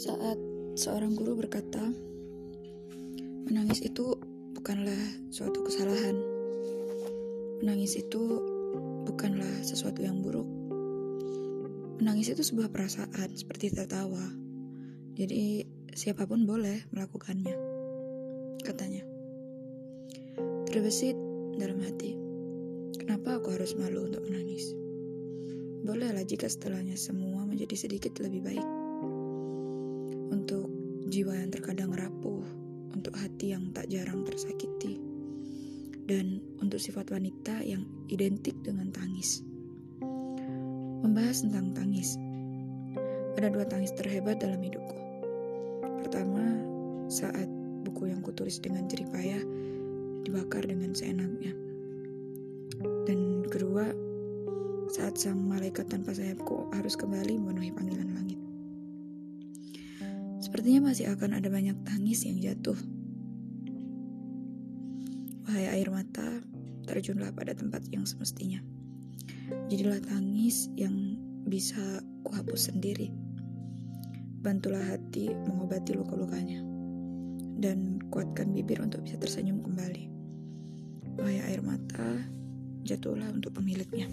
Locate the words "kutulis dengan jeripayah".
48.22-49.42